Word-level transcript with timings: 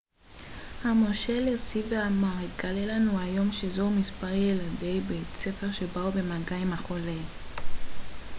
המושל 0.83 1.47
הוסיף 1.51 1.85
ואמר 1.89 2.33
התגלה 2.45 2.85
לנו 2.95 3.19
היום 3.19 3.51
שזוהו 3.51 3.89
מספר 3.91 4.29
ילדי 4.33 4.99
בית 5.07 5.27
ספר 5.39 5.71
שבאו 5.71 6.11
במגע 6.11 6.55
עם 6.55 6.73
החולה 6.73 7.21